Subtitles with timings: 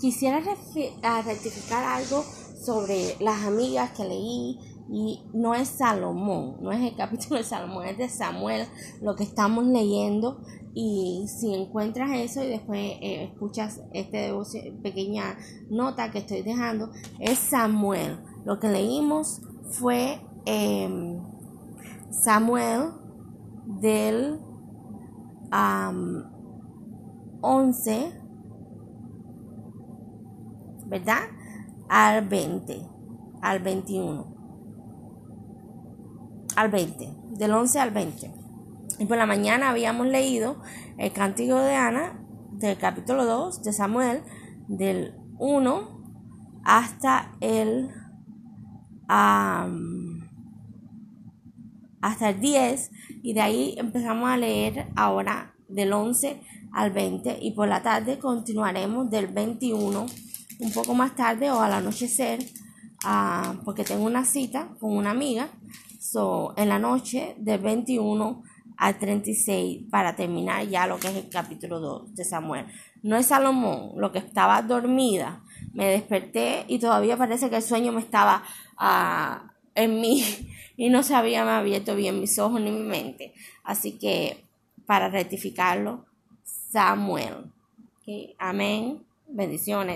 [0.00, 2.22] quisiera rectificar algo
[2.64, 7.86] sobre las amigas que leí y no es Salomón, no es el capítulo de Salomón,
[7.86, 8.66] es de Samuel
[9.02, 10.40] lo que estamos leyendo
[10.74, 14.18] y si encuentras eso y después eh, escuchas esta
[14.82, 15.38] pequeña
[15.70, 18.18] nota que estoy dejando, es Samuel.
[18.44, 19.40] Lo que leímos
[19.70, 21.18] fue em,
[22.10, 22.90] Samuel
[23.80, 24.38] del
[27.40, 28.25] 11,
[30.86, 31.20] ¿verdad?
[31.88, 32.82] Al 20,
[33.42, 34.36] al 21
[36.56, 38.34] al 20, del 11 al 20.
[38.98, 40.60] Y por la mañana habíamos leído
[40.98, 42.18] el cántico de Ana
[42.52, 44.22] del capítulo 2 de Samuel,
[44.66, 45.96] del 1
[46.64, 47.90] hasta el
[52.00, 52.90] hasta el 10
[53.22, 56.40] y de ahí empezamos a leer ahora del 11
[56.72, 60.06] al 20 y por la tarde continuaremos del 21
[60.58, 62.44] un poco más tarde o al anochecer
[63.04, 65.48] ah, porque tengo una cita con una amiga
[66.06, 68.42] So, en la noche del 21
[68.76, 72.66] al 36 para terminar ya lo que es el capítulo 2 de Samuel.
[73.02, 75.42] No es Salomón, lo que estaba dormida.
[75.72, 78.44] Me desperté y todavía parece que el sueño me estaba
[78.78, 80.22] uh, en mí
[80.76, 83.34] y no se había abierto bien mis ojos ni mi mente.
[83.64, 84.44] Así que
[84.86, 86.04] para rectificarlo,
[86.44, 87.50] Samuel.
[88.38, 89.02] Amén.
[89.26, 89.84] Bendiciones.